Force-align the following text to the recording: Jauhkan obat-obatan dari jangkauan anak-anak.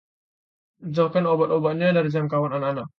Jauhkan 0.95 1.29
obat-obatan 1.33 1.93
dari 1.97 2.09
jangkauan 2.15 2.53
anak-anak. 2.57 2.87